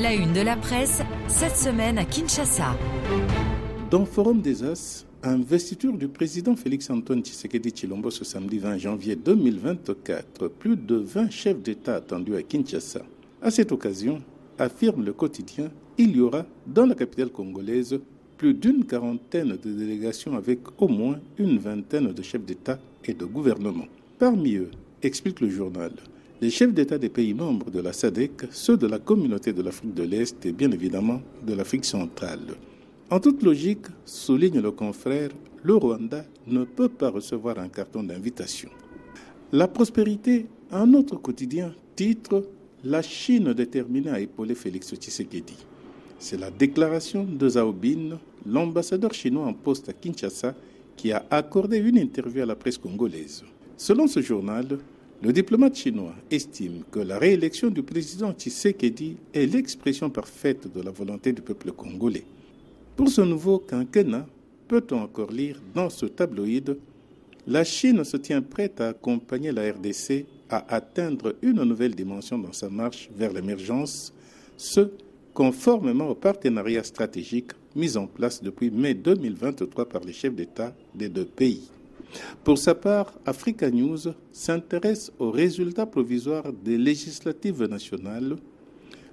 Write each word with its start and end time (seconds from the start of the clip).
La 0.00 0.14
une 0.14 0.32
de 0.32 0.42
la 0.42 0.54
presse, 0.54 1.02
cette 1.26 1.56
semaine 1.56 1.98
à 1.98 2.04
Kinshasa. 2.04 2.76
Dans 3.90 4.04
Forum 4.04 4.40
des 4.40 4.62
As, 4.62 5.04
investiture 5.24 5.92
du 5.92 6.06
président 6.06 6.54
Félix-Antoine 6.54 7.24
Tshisekedi 7.24 7.72
Chilombo 7.74 8.08
ce 8.08 8.24
samedi 8.24 8.58
20 8.58 8.78
janvier 8.78 9.16
2024. 9.16 10.46
Plus 10.46 10.76
de 10.76 10.94
20 10.94 11.30
chefs 11.30 11.60
d'État 11.60 11.96
attendus 11.96 12.36
à 12.36 12.42
Kinshasa. 12.42 13.02
À 13.42 13.50
cette 13.50 13.72
occasion, 13.72 14.22
affirme 14.56 15.04
le 15.04 15.12
quotidien, 15.12 15.68
il 15.96 16.16
y 16.16 16.20
aura 16.20 16.46
dans 16.64 16.86
la 16.86 16.94
capitale 16.94 17.30
congolaise 17.30 17.98
plus 18.36 18.54
d'une 18.54 18.84
quarantaine 18.84 19.58
de 19.60 19.72
délégations 19.72 20.36
avec 20.36 20.60
au 20.78 20.86
moins 20.86 21.18
une 21.38 21.58
vingtaine 21.58 22.12
de 22.12 22.22
chefs 22.22 22.44
d'État 22.44 22.78
et 23.04 23.14
de 23.14 23.24
gouvernement. 23.24 23.86
Parmi 24.16 24.58
eux, 24.58 24.70
explique 25.02 25.40
le 25.40 25.48
journal, 25.48 25.90
les 26.40 26.50
chefs 26.50 26.72
d'État 26.72 26.98
des 26.98 27.08
pays 27.08 27.34
membres 27.34 27.70
de 27.70 27.80
la 27.80 27.92
SADC, 27.92 28.46
ceux 28.50 28.76
de 28.76 28.86
la 28.86 28.98
communauté 28.98 29.52
de 29.52 29.62
l'Afrique 29.62 29.94
de 29.94 30.04
l'Est 30.04 30.46
et 30.46 30.52
bien 30.52 30.70
évidemment 30.70 31.20
de 31.44 31.54
l'Afrique 31.54 31.84
centrale. 31.84 32.54
En 33.10 33.18
toute 33.18 33.42
logique, 33.42 33.86
souligne 34.04 34.60
le 34.60 34.70
confrère, 34.70 35.30
le 35.64 35.74
Rwanda 35.74 36.24
ne 36.46 36.64
peut 36.64 36.88
pas 36.88 37.10
recevoir 37.10 37.58
un 37.58 37.68
carton 37.68 38.04
d'invitation. 38.04 38.68
La 39.50 39.66
prospérité, 39.66 40.46
un 40.70 40.94
autre 40.94 41.16
quotidien, 41.16 41.74
titre 41.96 42.44
La 42.84 43.02
Chine 43.02 43.52
déterminée 43.52 44.10
à 44.10 44.20
épauler 44.20 44.54
Félix 44.54 44.94
Tshisekedi. 44.94 45.56
C'est 46.20 46.38
la 46.38 46.50
déclaration 46.50 47.24
de 47.24 47.48
Zhao 47.48 47.72
Bin, 47.72 48.18
l'ambassadeur 48.46 49.12
chinois 49.12 49.46
en 49.46 49.54
poste 49.54 49.88
à 49.88 49.92
Kinshasa, 49.92 50.54
qui 50.96 51.10
a 51.12 51.24
accordé 51.30 51.78
une 51.78 51.96
interview 51.98 52.42
à 52.42 52.46
la 52.46 52.56
presse 52.56 52.78
congolaise. 52.78 53.42
Selon 53.76 54.06
ce 54.06 54.20
journal, 54.20 54.78
le 55.20 55.32
diplomate 55.32 55.74
chinois 55.76 56.14
estime 56.30 56.84
que 56.92 57.00
la 57.00 57.18
réélection 57.18 57.70
du 57.70 57.82
président 57.82 58.32
Tshisekedi 58.32 59.16
est 59.34 59.46
l'expression 59.46 60.10
parfaite 60.10 60.72
de 60.72 60.80
la 60.80 60.92
volonté 60.92 61.32
du 61.32 61.42
peuple 61.42 61.72
congolais. 61.72 62.24
Pour 62.94 63.08
ce 63.08 63.22
nouveau 63.22 63.58
quinquennat, 63.58 64.26
peut-on 64.68 65.00
encore 65.00 65.32
lire 65.32 65.60
dans 65.74 65.90
ce 65.90 66.06
tabloïd 66.06 66.78
La 67.48 67.64
Chine 67.64 68.04
se 68.04 68.16
tient 68.16 68.42
prête 68.42 68.80
à 68.80 68.88
accompagner 68.90 69.50
la 69.50 69.72
RDC 69.72 70.26
à 70.50 70.72
atteindre 70.72 71.34
une 71.42 71.64
nouvelle 71.64 71.96
dimension 71.96 72.38
dans 72.38 72.52
sa 72.52 72.70
marche 72.70 73.10
vers 73.16 73.32
l'émergence, 73.32 74.12
ce 74.56 74.90
conformément 75.34 76.08
au 76.08 76.14
partenariat 76.14 76.84
stratégique 76.84 77.52
mis 77.74 77.96
en 77.96 78.06
place 78.06 78.42
depuis 78.42 78.70
mai 78.70 78.94
2023 78.94 79.88
par 79.88 80.02
les 80.02 80.12
chefs 80.12 80.34
d'État 80.34 80.74
des 80.94 81.08
deux 81.08 81.24
pays. 81.24 81.68
Pour 82.44 82.58
sa 82.58 82.74
part, 82.74 83.12
Africa 83.26 83.70
News 83.70 83.98
s'intéresse 84.32 85.12
aux 85.18 85.30
résultats 85.30 85.86
provisoires 85.86 86.52
des 86.52 86.78
législatives 86.78 87.64
nationales. 87.64 88.36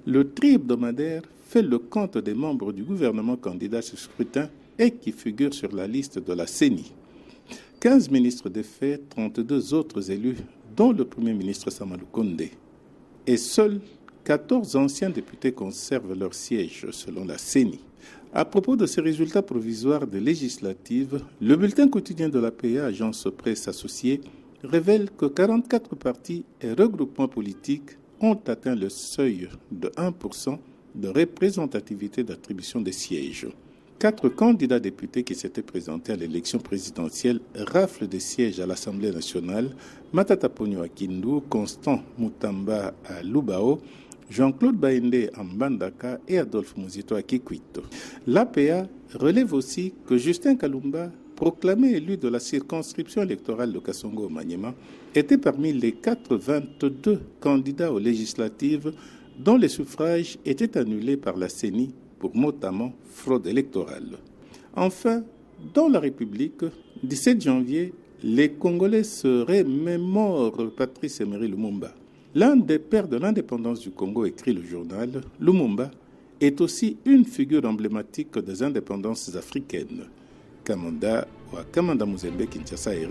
Le 0.05 0.31
tri 0.31 0.53
hebdomadaire 0.55 1.23
fait 1.47 1.61
le 1.61 1.79
compte 1.79 2.17
des 2.17 2.33
membres 2.33 2.71
du 2.71 2.83
gouvernement 2.83 3.35
candidat 3.35 3.79
à 3.79 3.81
ce 3.81 3.97
scrutin 3.97 4.49
et 4.77 4.91
qui 4.91 5.11
figurent 5.11 5.53
sur 5.53 5.73
la 5.75 5.87
liste 5.87 6.19
de 6.19 6.33
la 6.33 6.47
CENI. 6.47 6.91
15 7.79 8.09
ministres 8.09 8.49
des 8.49 8.63
faits, 8.63 9.09
32 9.09 9.73
autres 9.73 10.11
élus, 10.11 10.37
dont 10.75 10.91
le 10.91 11.05
Premier 11.05 11.33
ministre 11.33 11.69
Samalou 11.69 12.05
Kondé. 12.11 12.51
Et 13.27 13.37
seuls 13.37 13.79
14 14.25 14.75
anciens 14.75 15.11
députés 15.11 15.51
conservent 15.51 16.17
leur 16.17 16.33
siège 16.33 16.87
selon 16.89 17.25
la 17.25 17.37
CENI. 17.37 17.79
À 18.33 18.43
propos 18.43 18.75
de 18.75 18.87
ces 18.87 18.99
résultats 18.99 19.43
provisoires 19.43 20.07
des 20.07 20.19
législatives, 20.19 21.21
le 21.39 21.55
bulletin 21.55 21.87
quotidien 21.87 22.27
de 22.27 22.39
la 22.39 22.49
PA, 22.49 22.85
agence 22.85 23.27
presse 23.37 23.67
associée, 23.67 24.21
révèle 24.63 25.11
que 25.11 25.27
44 25.27 25.95
partis 25.95 26.43
et 26.59 26.73
regroupements 26.73 27.27
politiques 27.27 27.99
ont 28.19 28.39
atteint 28.47 28.73
le 28.73 28.89
seuil 28.89 29.47
de 29.71 29.89
1% 29.89 30.57
de 30.95 31.07
représentativité 31.07 32.23
d'attribution 32.23 32.81
des 32.81 32.93
sièges. 32.93 33.47
Quatre 33.99 34.27
candidats 34.27 34.79
députés 34.79 35.23
qui 35.23 35.35
s'étaient 35.35 35.61
présentés 35.61 36.13
à 36.13 36.15
l'élection 36.15 36.57
présidentielle 36.59 37.39
raflent 37.55 38.07
des 38.07 38.19
sièges 38.19 38.59
à 38.59 38.65
l'Assemblée 38.65 39.11
nationale, 39.11 39.69
Matata 40.11 40.47
à 40.47 40.87
Kindu, 40.89 41.41
Constant 41.49 42.01
Mutamba 42.17 42.93
à 43.05 43.21
Lubao, 43.21 43.79
Jean-Claude 44.29 44.75
Baende 44.75 45.29
à 45.33 45.43
Mbandaka 45.43 46.19
et 46.27 46.39
Adolphe 46.39 46.75
Mouzito 46.77 47.15
à 47.15 47.21
Kikwito. 47.21 47.83
L'APA 48.27 48.87
relève 49.13 49.53
aussi 49.53 49.93
que 50.07 50.17
Justin 50.17 50.55
Kalumba, 50.55 51.11
proclamé 51.35 51.91
élu 51.91 52.17
de 52.17 52.27
la 52.27 52.39
circonscription 52.39 53.21
électorale 53.21 53.73
de 53.73 53.79
Kassongo 53.79 54.25
au 54.25 54.29
Maniema, 54.29 54.73
était 55.13 55.37
parmi 55.37 55.73
les 55.73 55.91
422 55.91 57.21
candidats 57.39 57.91
aux 57.91 57.99
législatives 57.99 58.93
dont 59.37 59.57
les 59.57 59.67
suffrages 59.67 60.37
étaient 60.45 60.77
annulés 60.77 61.17
par 61.17 61.37
la 61.37 61.49
CENI 61.49 61.93
pour 62.19 62.35
notamment 62.35 62.93
fraude 63.09 63.47
électorale. 63.47 64.17
Enfin, 64.75 65.23
dans 65.73 65.87
la 65.87 65.99
République, 65.99 66.63
17 67.03 67.41
janvier, 67.41 67.93
les 68.23 68.49
Congolais 68.53 69.03
se 69.03 69.43
remémorent 69.43 70.71
Patrice 70.75 71.21
Emery 71.21 71.47
Lumumba. 71.47 71.93
L'un 72.37 72.57
des 72.57 72.79
pères 72.79 73.07
de 73.07 73.15
l'indépendance 73.15 73.79
du 73.79 73.91
Congo, 73.91 74.25
écrit 74.25 74.51
le 74.51 74.61
journal, 74.61 75.21
Lumumba, 75.39 75.89
est 76.41 76.59
aussi 76.59 76.97
une 77.05 77.23
figure 77.23 77.63
emblématique 77.63 78.37
des 78.39 78.61
indépendances 78.61 79.33
africaines. 79.37 80.03
Kamanda 80.65 81.25
ou 81.53 81.57
Kamanda 81.71 82.05
Muzembe 82.05 82.45
Kinshasa 82.45 82.93
et. 82.93 83.07